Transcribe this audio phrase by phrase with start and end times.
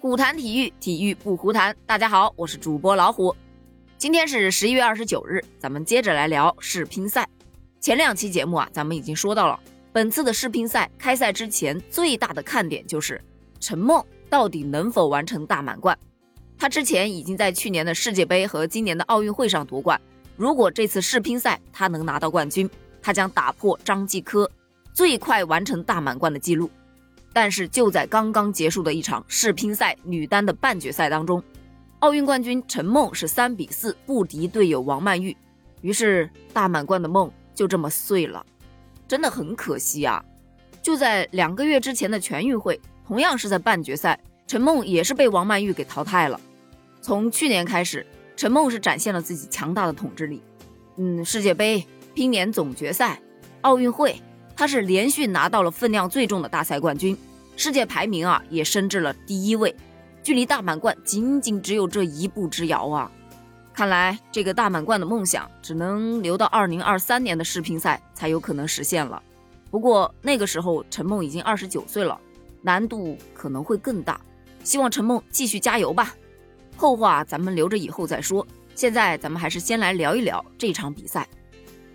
[0.00, 1.76] 虎谈体育，体育不胡谈。
[1.84, 3.36] 大家好，我是主播老虎。
[3.98, 7.28] 今天是十一月二十九日，咱们接着来聊世乒赛。
[7.82, 9.60] 前两期节目啊，咱们已经说到了，
[9.92, 13.20] 本次的世乒赛开赛之前最大的看点就是
[13.60, 15.94] 陈梦到底能否完成大满贯。
[16.56, 20.00] 他之前已经在去年的世界杯和今年的奥运会上夺冠，
[20.34, 22.68] 如果这次世乒赛他能拿到冠军，
[23.02, 24.50] 他将打破张继科
[24.94, 26.70] 最快完成大满贯的记录。
[27.32, 31.42] 但是就在刚刚结束的一场世乒赛女单的半决赛当中，
[32.00, 35.36] 奥运冠军陈梦是三比四不敌队友王曼玉，
[35.80, 38.44] 于是大满贯的梦就这么碎了，
[39.06, 40.24] 真的很可惜啊！
[40.82, 46.40] 就在两个月之前的全运会，同样是在半决赛，陈梦也是被王曼玉给淘汰了。
[47.02, 50.42] 从去年开始，陈梦是展现了自己强大的统治力，
[50.96, 53.20] 嗯，世界杯、乒联总决赛、
[53.60, 54.20] 奥运会。
[54.60, 57.16] 他是连续拿到了分量最重的大赛冠军，
[57.56, 59.74] 世界排名啊也升至了第一位，
[60.22, 63.10] 距离大满贯仅仅只有这一步之遥啊！
[63.72, 69.22] 看来这个大满贯的梦想只能留到二零二三年的世乒赛才有可能实现了。
[69.70, 72.20] 不过那个时候陈梦已经二十九岁了，
[72.60, 74.20] 难度可能会更大。
[74.62, 76.14] 希望陈梦继续加油吧。
[76.76, 81.26] 后话咱们留着以后再说，现在咱们还是先来聊一聊这场比赛。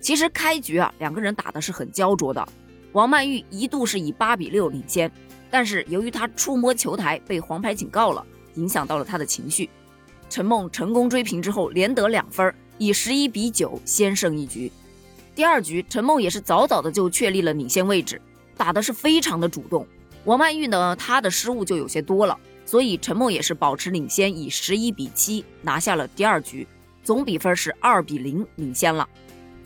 [0.00, 2.46] 其实开局啊，两个人打的是很焦灼的。
[2.92, 5.10] 王曼玉一度是以八比六领先，
[5.50, 8.24] 但是由于她触摸球台被黄牌警告了，
[8.54, 9.68] 影响到了她的情绪。
[10.30, 14.70] 陈梦成功追平之后，连得两分，以十一比九先胜一局。
[15.34, 18.20] 第二局，陈梦也是早早的就确立了领先位置，
[18.56, 19.86] 打的是非常的主动。
[20.24, 26.66] 王曼玉呢，她的失误就有些多了，所以陈梦也是保持领先，以十一比七拿下了第二局，
[27.04, 29.08] 总比分是二比零领先了。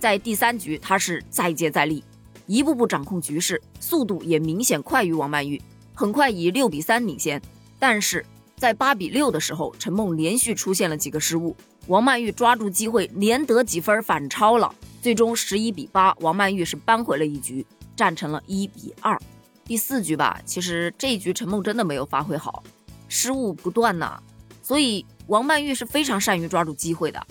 [0.03, 2.03] 在第三局，他是再接再厉，
[2.49, 5.63] 一步步掌控局势，速度也明显快于王曼玉，
[5.95, 7.41] 很快以六比三领先。
[7.79, 11.55] 但是在八比六的时候，陈梦连续出现了几个失误，
[11.87, 17.65] 王曼玉抓住机会连得几分反超了，最终十一比八，王曼玉是扳回了一局，
[17.95, 19.17] 战成了一比二。
[19.65, 22.65] 第四局吧，其实这一局陈梦真的没有发挥好，
[23.07, 24.21] 失误不断呐，
[24.65, 27.25] 所以王曼玉是非常善于抓住机会的。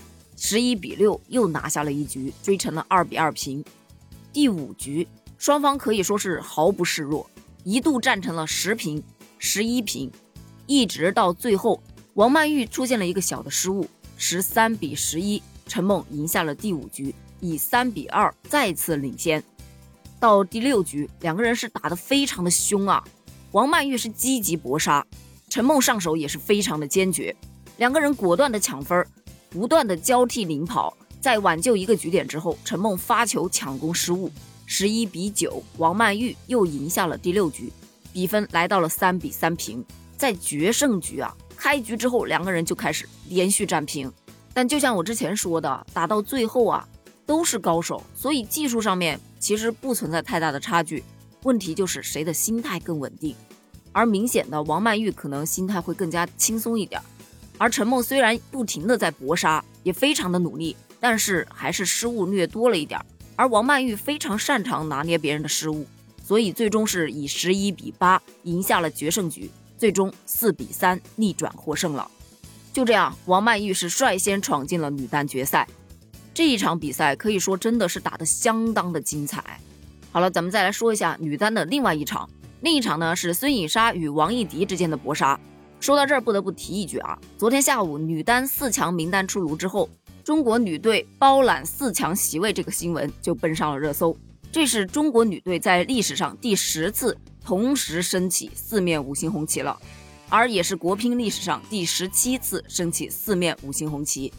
[0.44, 3.64] 十一比六又拿下了一局，追成了二比二平。
[4.34, 5.08] 第五局
[5.38, 7.30] 双方可以说是毫不示弱，
[7.64, 9.04] 一度战成了十平、
[9.38, 10.12] 十一平，
[10.66, 11.80] 一直到最后，
[12.16, 13.88] 王曼玉出现了一个小的失误，
[14.18, 19.44] 十三比十一，陈梦赢下了第五局，以三比二再次领先。
[20.20, 23.04] 到第六局，两个人是打得非常的凶啊，
[23.52, 25.06] 王曼玉是积极搏杀，
[25.50, 27.36] 陈梦上手也是非常的坚决，
[27.78, 29.08] 两个人果断的抢分儿。
[29.52, 34.32] 不断的交替领跑，在挽救一个局点之后，陈梦发球抢攻失误，
[34.66, 37.70] 十一比九，王曼玉又赢下了第六局，
[38.14, 39.84] 比分来到了三比三平。
[40.16, 44.10] 在决胜局啊，开局之后两个人就开始连续战平，
[44.54, 46.88] 但就像我之前说的，打到最后啊，
[47.26, 51.04] 都是高手，所以技术上面其实不存在太大的差距，
[51.44, 53.36] 问题就是谁的心态更稳定，
[53.92, 57.02] 而明显的王曼玉可能心态会更加轻松一点。
[57.62, 63.00] 而陈梦虽然不停的在搏杀，也非常的努力，但是还是失误略多了一点。
[63.36, 65.86] 而王曼玉非常擅长拿捏别人的失误，
[66.26, 72.10] 所以最终是以十一比八赢下了决胜局，最终四比三逆转获胜了。
[72.74, 75.68] 就这样，王曼玉是率先闯进了女单决赛。
[76.34, 79.60] 这一场比赛可以说真的是打得相当的精彩。
[80.12, 82.28] 好了，咱们再来说一下女单的另外一场，
[82.62, 85.40] 另一场呢是孙颖莎与王艺迪之间的搏杀。
[85.82, 89.90] 说到这儿，不得不提一句啊，昨天下午女单四强名单出炉之后，
[90.24, 94.16] 中国女队包揽四强席位这个新闻就奔上了热搜。
[94.52, 99.76] 这是中国女队在历史上第十次同时升起四面五星红旗了，
[100.30, 104.32] 而也是国乒历史上第十七次升起四面五星红旗。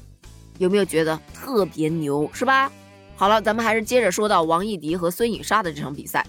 [0.58, 2.70] 有没有觉得特别牛，是吧？
[3.16, 6.24] 好了，咱们还是接着说到王艺迪和孙颖莎的这场比赛。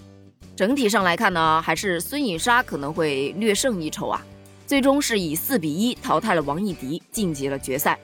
[0.56, 4.20] 整体上来看呢，还是孙颖莎可能会略胜一筹啊。
[4.66, 7.98] 最终是以四比一淘汰了王艺迪，晋级了决赛。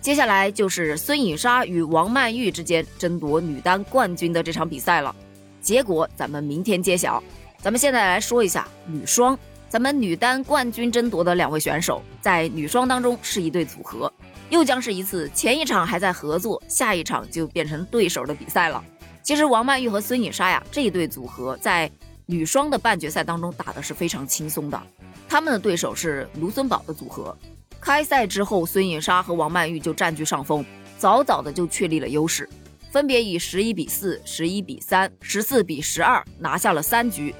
[0.00, 5.14] 接下来就是孙颖莎与王曼玉之间争夺女单冠军的这场比赛了。
[5.60, 7.22] 结果咱们明天揭晓。
[7.62, 9.38] 咱们现在来说一下女双，
[9.70, 14.12] 咱们女单冠军争夺的两位选手在女双当中是一对组合，
[14.50, 18.84] 又将是一次前一场还在合作，下一场就变成对手的比赛了。
[19.22, 21.90] 其实王曼玉和孙颖莎呀这一对组合在
[22.26, 24.78] 女双的半决赛当中打的是非常轻松的。
[25.28, 27.36] 他们的对手是卢森堡的组合。
[27.80, 30.64] 开赛之后，孙颖莎和王曼玉就占据上风，
[30.96, 32.48] 早早的就确立了优势，
[32.90, 37.34] 分别以十一比四、十一比三、十四比十二拿下了三局，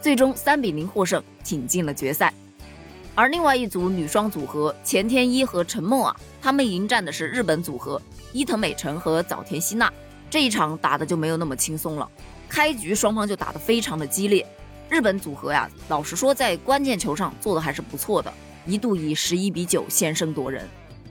[0.00, 2.32] 最终三比零获胜，挺进了决赛。
[3.14, 8.00] 而另外一组女双组合钱天一和陈梦啊，他们迎战的是日本组合
[8.32, 9.92] 伊藤美诚和早田希娜。
[10.30, 12.08] 这一场打的就没有那么轻松了，
[12.48, 14.46] 开局双方就打得非常的激烈。
[14.90, 18.32] 日本组合呀，老实说在关键球上做的还是不错的，
[18.66, 20.66] 一度以十一比九先声夺人。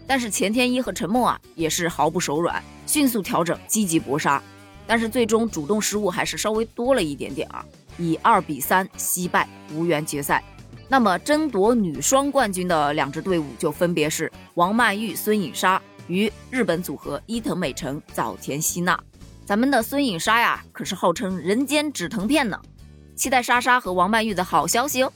[0.08, 4.42] 但是钱天一和陈梦啊，也是毫不手软，迅速调整，积极搏杀。
[4.88, 7.64] 但是最终主动失误还是稍微多了一点点啊，
[7.98, 10.44] 以二比三惜败，无缘决赛。
[10.90, 18.98] 那么争夺女双冠军的两支队伍就分别是王曼玉、孙颖莎与日本组合伊藤美诚、早田希娜。
[19.46, 22.58] 咱们的孙颖莎呀，可是号称人间止疼片呢，
[23.18, 25.12] 期待莎莎和王曼玉的好消息哦。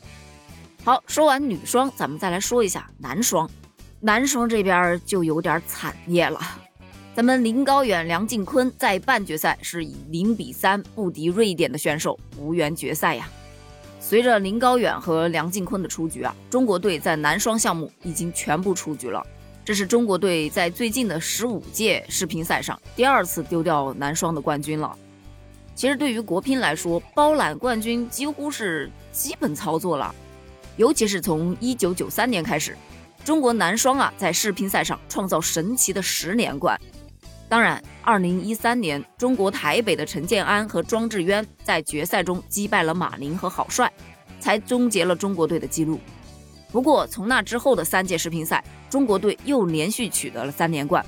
[0.83, 3.49] 好，说完女双，咱们再来说一下男双。
[3.99, 6.41] 男双这边就有点惨烈了，
[7.15, 13.29] 咱们林高远、梁靖昆在半决赛是以零比三不敌瑞典的选手，无缘决赛呀。
[13.99, 19.23] 随着林高远和梁靖昆的出局啊，中国队在男双项目已经全部出局了。
[19.63, 24.97] 这是中国队在最近的十五届世乒赛上第二次丢掉男双的冠军了。
[25.73, 30.13] 其实对于国乒来说，包揽冠军几乎是基本操作了。
[30.77, 32.77] 尤其是从一九九三年开始，
[33.25, 36.79] 中国男双啊在世乒赛上创造神奇的十连冠。
[37.49, 43.91] 当然，二零一三年，中国台北的陈建安和庄智渊在决赛中击败了马林和郝帅，
[44.39, 45.99] 才终结了中国队的记录。
[46.71, 51.05] 不过，从那之后的三届世乒赛，中国队又连续取得了三连冠，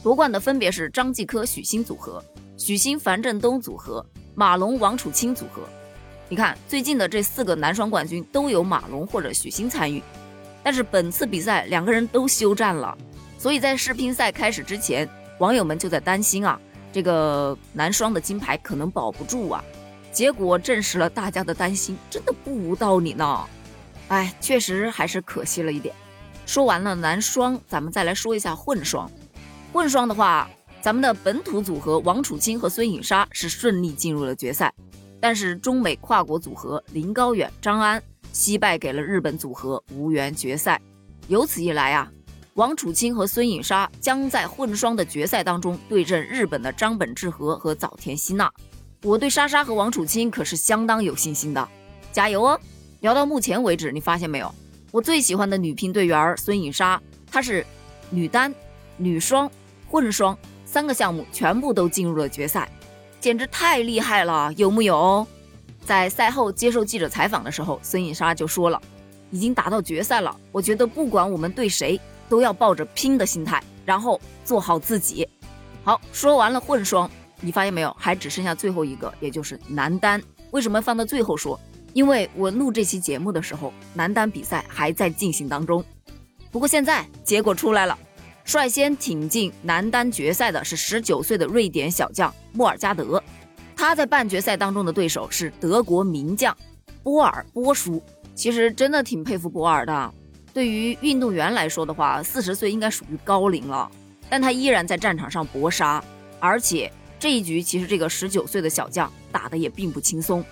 [0.00, 2.24] 夺冠的分别是张继科、许昕组合、
[2.62, 4.06] 许昕、樊振东组合、
[4.36, 5.62] 马龙、王楚钦组合。
[6.28, 10.00] 你看，最近的这四个男双冠军都有马龙或者许昕参与，
[10.62, 12.96] 但是本次比赛两个人都休战了，
[13.36, 15.08] 所以在世乒赛开始之前。
[15.38, 16.56] 网友们就在担心啊，
[16.92, 19.64] 这个男双的金牌可能保不住啊。
[20.12, 23.40] 结果证实了大家的担心，真的不无道理呢。
[24.06, 25.92] 哎，确实还是可惜了一点。
[26.46, 29.10] 说完了男双，咱们再来说一下混双。
[29.72, 30.48] 混双的话，
[30.82, 34.74] 咱们的本土组合王楚钦和孙颖莎是顺利进入了决赛，
[35.20, 38.02] 但是中美跨国组合林高远、张安
[38.32, 40.80] 惜败给了日本组合，无缘决赛。
[41.28, 42.10] 由此一来啊。
[42.54, 48.52] 王楚钦和孙颖莎将在混双的决赛当中对阵日本的张本智和和早田希娜。
[49.04, 51.66] 我对莎莎和王楚钦可是相当有信心的，
[52.12, 52.60] 加油哦！
[53.00, 54.54] 聊到目前为止，你发现没有？
[54.90, 57.00] 我最喜欢的女乒队员孙颖莎，
[57.30, 57.64] 她是
[58.10, 58.52] 女单、
[58.98, 59.50] 女双、
[59.88, 60.36] 混双
[60.72, 62.66] 三个项目全部都进入了决赛，
[63.20, 65.26] 简直太厉害了，有木有？
[65.84, 68.80] 在赛后接受记者采访的时候，孙颖莎就说了，
[69.30, 72.00] 已经打到决赛了，我觉得不管我们对谁。
[72.28, 75.28] 都要抱着拼的心态，然后做好自己。
[75.84, 77.10] 好，说完了混双，
[77.42, 77.94] 你发现没有？
[78.00, 80.22] 还只剩下最后一个，也就是男单。
[80.50, 81.60] 为什么放到最后说？
[81.92, 85.84] 因为我录这期节目的时候，男单比赛还在进行当中。
[86.50, 87.98] 不过现在结果出来了，
[88.44, 93.22] 率先挺进男单决赛的是十九岁的瑞典小将莫尔加德。
[93.76, 96.56] 他在半决赛当中的对手是德国名将
[97.02, 98.02] 波尔波叔。
[98.34, 100.14] 其实真的挺佩服波尔的。
[100.54, 103.90] 对于运动员来说的话，四十岁应该属于高龄了，
[104.30, 106.02] 但他依然在战场上搏杀，
[106.40, 110.42] 而且这一局其实这个十九岁的小将打的也并不轻松。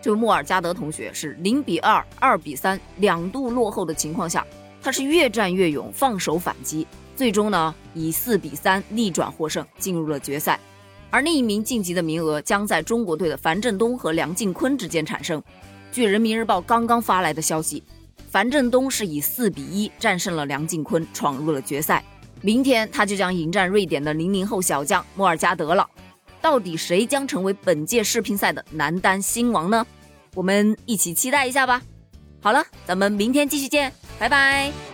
[0.00, 4.44] 就莫尔加德同学是零比二、二比三两度落后的情况下，
[4.82, 10.58] 他是越战越勇，放手反击，最终呢以四比三逆转获胜，进入了决赛。
[11.10, 15.42] 而另一名晋级的名额将在中国队的樊振东和梁靖昆之间产生。
[15.90, 17.82] 据人民日报刚刚发来的消息。
[18.30, 22.02] 樊振东是以四比一战胜了梁靖昆，闯入了决赛。
[22.40, 25.86] 明天他就将迎战瑞典的零零后小将莫尔加德了。
[26.40, 29.86] 到底谁将成为本届世乒赛的男单新王呢？
[30.34, 31.82] 我们一起期待一下吧。
[32.40, 34.91] 好了，咱们明天继续见，拜拜。